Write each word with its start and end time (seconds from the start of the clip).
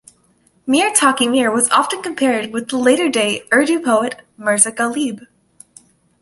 Mir 0.65 0.89
Taqi 0.91 1.29
Mir 1.29 1.51
was 1.51 1.69
often 1.69 2.01
compared 2.01 2.51
with 2.51 2.69
the 2.69 2.77
later 2.77 3.07
day 3.07 3.43
Urdu 3.53 3.79
poet, 3.79 4.19
Mirza 4.35 4.71
Ghalib. 4.71 5.27